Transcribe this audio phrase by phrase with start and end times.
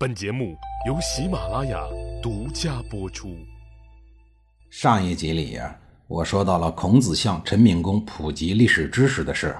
[0.00, 0.56] 本节目
[0.86, 1.78] 由喜马拉雅
[2.22, 3.36] 独家播出。
[4.70, 9.54] 上一集里呀，我说到了孔子向陈敏公普及历史知识的事。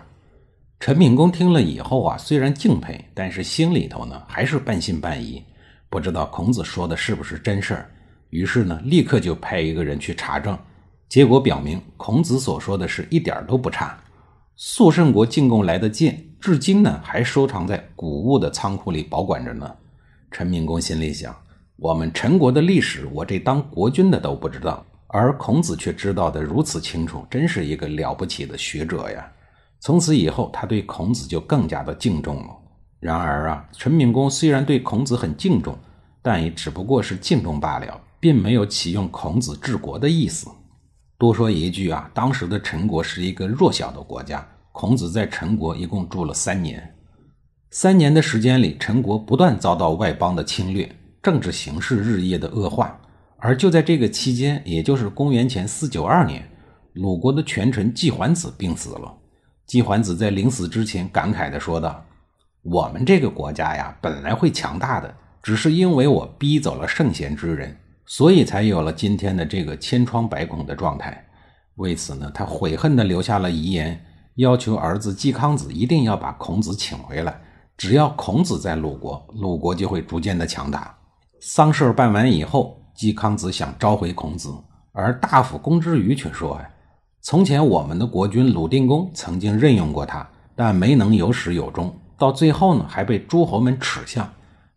[0.79, 5.45] 陈敏公听了以后啊，虽然敬佩，但是心里头呢还是半信半疑，
[5.91, 7.91] 不知道孔子说的是不是真事儿。
[8.31, 10.59] 于是呢，立刻就派一个人去查证。
[11.07, 13.95] 结果表明，孔子所说的是一点都不差。
[14.57, 19.71] 肃慎国进贡来的剑，至今呢还收藏在古物的仓库里保管着呢。
[20.31, 21.35] 陈敏公心里想：
[21.77, 29.31] 我们陈国的历史，我这当国君的都不知道，而孔子却知道的如此清楚，真是一个了不起的学者呀。
[29.81, 32.57] 从此以后，他对孔子就更加的敬重了。
[33.01, 35.77] 然而啊，陈敏公虽然对孔子很敬重，
[36.23, 40.49] 但也只不过是敬重罢了，并没有启用孔子治国的意思。
[41.19, 46.95] 多说一句啊，当时的陈国是一个弱小的国家，孔子在陈国一共住了三年。
[47.73, 50.91] 三年的时间里，陈国不断遭到外邦的侵略，
[51.23, 53.01] 政治形势日夜的恶化。
[53.37, 56.45] 而就在这个期间，也就是公元前四九二年，
[56.95, 59.15] 鲁国的权臣季桓子病死了。
[59.67, 62.05] 季桓子在临死之前感慨地说道
[62.63, 71.25] ：“我们这个国家呀，本来会强大的，只是因为我逼走了圣贤之人，所以才有了今天的这个千疮百孔的状态。
[71.77, 77.41] 为此呢，他悔恨地留下了遗言，要求儿子季康子一定要把孔子请回来。
[77.81, 80.95] 只要孔子在鲁国，鲁国就会逐渐的强大。
[81.41, 84.53] 丧事办完以后，季康子想召回孔子，
[84.93, 86.71] 而大夫公之于却说：‘呀。’
[87.25, 94.29] 从前我们的国君鲁定公曾经任用过他，但没能有始有终，到最后呢还被诸侯们耻笑。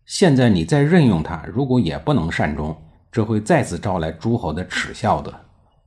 [0.06, 2.74] 现在你再任用他，如果也不能善终，
[3.12, 5.42] 这会再次招来诸侯的耻笑的。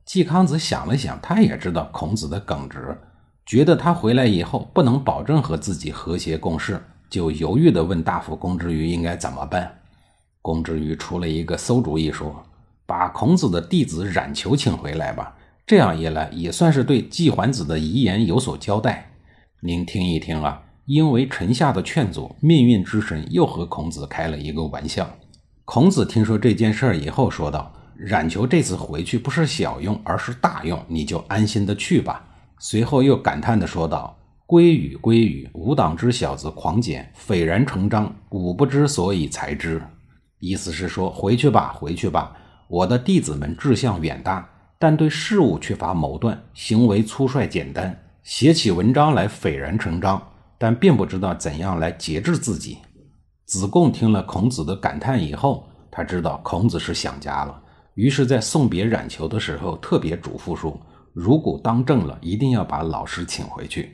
[0.05, 2.95] 季康子想了想，他也知道孔子的耿直，
[3.43, 6.79] 觉得他回来以后不能保证和自己和谐共事，
[7.09, 9.71] 就犹豫地问大夫公之于应该怎么办。
[10.41, 12.43] 公之于出了一个馊主意，说
[12.85, 15.35] ：“把孔子的弟子冉求请回来吧。”
[15.67, 19.11] 这样一来，也算是对季桓子的遗言有所交代。
[19.59, 25.05] 您听一听啊，因为臣下的劝阻，命运之神又和孔子开了一个玩笑。
[25.65, 32.25] 孔子听说这件事儿以后，说道：“冉求这次回去不是小用，而是大用，你就安心的去吧。”
[32.59, 34.16] 随后又感叹的说道
[34.47, 39.81] ：“归语归语，吾党之小子狂简，斐然成章，吾不知所以才之。”
[40.39, 42.33] 意思是说，回去吧，回去吧，
[42.69, 44.49] 我的弟子们志向远大。
[44.79, 47.93] 但对事物缺乏谋断，行为粗率简单，
[48.23, 50.25] 写起文章来斐然成章，
[50.57, 52.77] 但并不知道怎样来节制自己。
[53.43, 57.61] 子贡听了孔子的感叹以后，他知道孔子是想家了，
[57.95, 60.79] 于是，在送别冉求的时候，特别嘱咐说：
[61.11, 63.93] 如果当政了，一定要把老师请回去。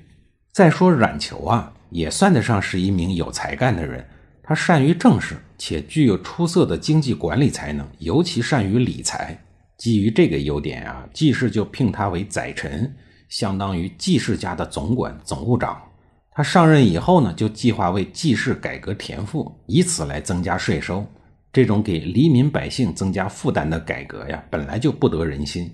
[0.53, 4.05] 再说冉求啊，也算得上是一名有才干的人，
[4.43, 9.35] 他善于政事，且具有出色的经济管理才能，尤其善于理财。
[9.79, 12.95] 基于这个优点啊，季氏就聘他为宰臣，
[13.29, 15.81] 相当于季氏家的总管、总务长。
[16.29, 21.03] 他上任以后呢，就计划为季氏改革田赋，以此来增加税收。
[21.51, 25.71] 这种给黎民百姓增加负担的改革呀，本来就不得人心。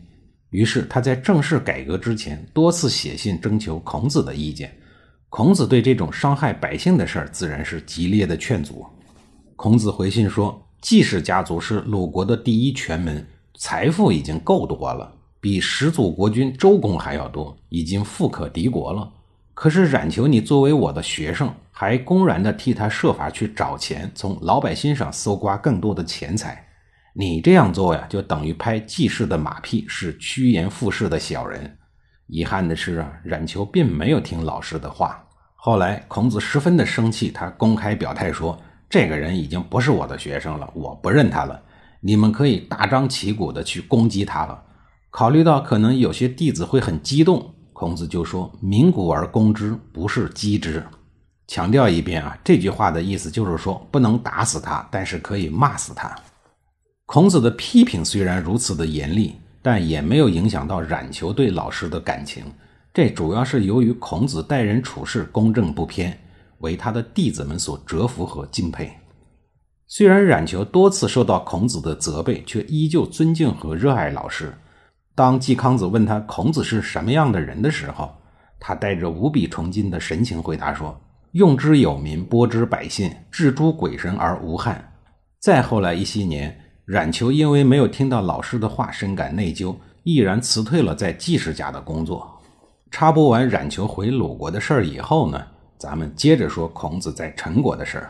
[0.50, 4.76] 于是他在正式改革之前，多次写信征求孔子的意见。
[5.30, 8.86] 孔子对这种伤害百姓的事儿，自然是激烈的劝阻。
[9.56, 13.26] 孔子回信说：“季氏家族是鲁国的第一权门。”
[13.60, 19.12] 财富已经够多了，比始祖国君周公还要多，已经富可敌国了。
[19.54, 26.66] 可是冉求，你作为我的学生，还公然的替他设法去找钱，从老百姓上搜刮更多的钱财。
[27.14, 31.78] 你这样做呀，就等于拍季氏的马屁，是趋炎附势的小人。
[32.28, 35.24] 遗憾的是啊，冉求并没有听老师的话。
[35.56, 38.58] 后来孔子十分的生气，他公开表态说
[38.90, 41.62] ：“这个人已经不是我的学生了，我不认他了。”
[42.02, 44.64] 你们可以大张旗鼓的去攻击他了。
[45.10, 50.82] 考虑到可能有些弟子会很激动，孔子就说：“鸣鼓而攻之，不是击之。”
[51.48, 56.16] 强调一遍啊，这句话的意思就是说，不能打死他，但是可以骂死他。
[57.12, 62.44] 孔子的批评虽然如此的严厉，但也没有影响到冉求对老师的感情。
[62.94, 66.16] 这主要是由于孔子待人处事公正不偏，
[66.60, 68.92] 为他的弟子们所折服和敬佩。
[69.88, 74.54] 虽然冉求多次受到孔子的责备，却依旧尊敬和热爱老师。
[75.16, 78.16] 当季康子问他孔子是什么样的人的时候，
[78.60, 80.96] 他带着无比崇敬的神情回答说
[81.34, 84.94] ：“用之有民，播之百姓，治诸鬼神而无憾。”
[85.42, 86.56] 再后来一些年，
[86.90, 92.28] 冉求因为没有听到老师的话，深感内疚，毅然辞退了在季氏家的工作。
[92.90, 95.40] 插播完冉求回鲁国的事儿以后呢，
[95.78, 98.10] 咱们接着说孔子在陈国的事儿。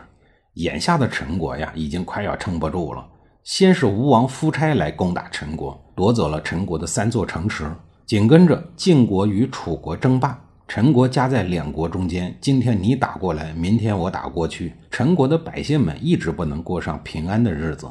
[0.54, 3.06] 眼下的陈国呀，已经快要撑不住了。
[3.44, 7.70] 先是吴王夫差来攻打陈国，夺走了陈国的三座城池，
[8.06, 12.34] 紧跟着晋国与楚国争霸，陈国夹在两国中间。
[12.40, 17.86] 今天你打过来，明天我打过去，陈国的百姓们一直不能过上平安的日子。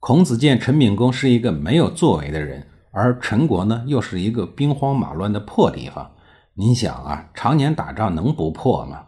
[0.00, 6.10] 孔子见陈敏公是一个没有作为的人，而陈国呢，又是一个兵荒马乱的破地方。
[6.54, 9.04] 您想啊，常年打仗能不破吗？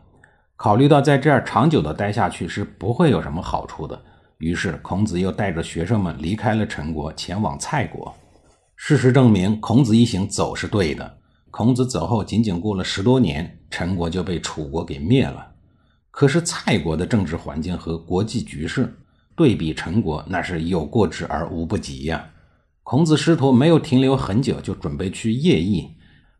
[0.55, 3.99] 考虑到在这儿长久的待下去是不会有什么好处的，
[4.37, 8.15] 于是孔子又带着学生们离开了陈国，前往蔡国。
[8.77, 11.19] 事实证明，孔子一行走是对的。
[11.51, 15.53] 孔子走后，仅仅过了十多年，陈国就被楚国给灭了。
[16.11, 18.95] 可是蔡国的政治环境和国际局势
[19.43, 22.25] 对比陈国，那是有过之而无不及呀。
[22.85, 25.91] 孔子师徒没有停留很久，就准备去邺邑。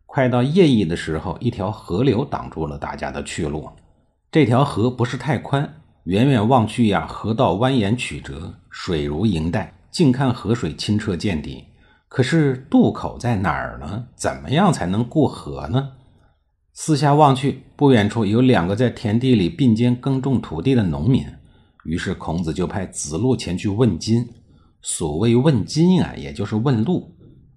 [0.05, 3.69] 快到邺邑的时候，一条河流挡住了大家的去路。
[4.31, 5.69] 这条河不是太宽，
[6.05, 11.65] 远远望去呀，河道蜿蜒曲折，水如银带；近看河水清澈见底。
[12.07, 14.05] 可是渡口在哪儿呢？
[14.15, 15.89] 怎么样才能过河呢？
[16.71, 21.27] 四下望去，不远处有两个在田地里并肩耕种土地的农民。
[21.85, 24.27] 于是孔子就派子路前去问津。
[24.81, 27.09] 所谓问津啊，也就是问路。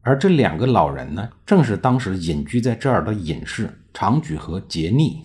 [0.03, 5.23] 而这两个老人呢，正是当时隐居在这儿的隐士长举和桀逆。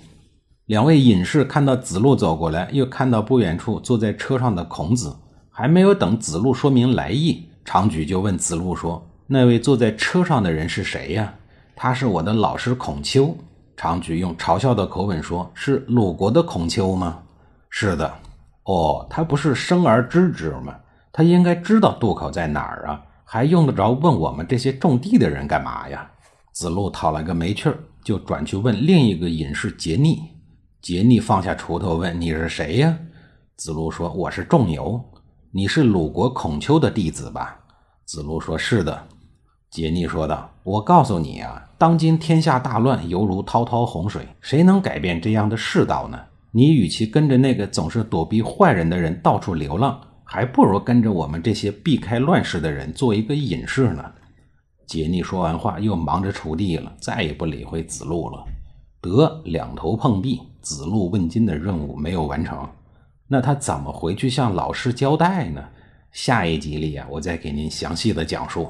[0.65, 5.15] 两位隐士看到子路走过来，又看到不远处坐在车上的孔子，
[5.51, 11.31] 还没有等子路说明来意，长举就问子路说：“那位坐在车上的人是谁呀
[11.75, 13.38] ？”“他是我的老师孔丘。”
[13.77, 17.21] 长举用嘲笑的口吻说：“是鲁国的孔丘吗
[17.69, 18.12] ？”“是的。
[18.66, 20.75] ”“哦，他不是生而知之吗？
[21.12, 26.10] 他应该知道渡口在哪儿啊，还用得着问我们这些种地的人干嘛呀？”
[26.54, 30.22] 子路讨了个没趣儿，就转去问另一个隐士桀逆。
[30.81, 32.98] 桀逆放下锄头问：“你是谁呀？”
[33.56, 35.02] 子路说：“我是仲由。
[35.52, 37.60] 你是鲁国孔丘的弟子吧？”
[38.06, 39.08] 子路说：“是的。”
[39.72, 46.19] 桀逆说道：“我告诉你啊，当今天下大乱，犹如滔滔洪水，谁能改变这样的世道呢？
[46.51, 54.03] 你与其跟着那个总是躲避坏人的人到处流浪，还不如跟着我们这些避开乱世的人做一个隐士呢。”
[54.86, 58.44] 桀逆说完话，又忙着锄地了，再也不理会子路了。
[59.00, 62.68] 得两头碰壁，子路问津的任务没有完成，
[63.30, 65.63] 那他怎么回去向老师交代呢？
[66.12, 68.69] 下一集里啊，我再给您详细的讲述。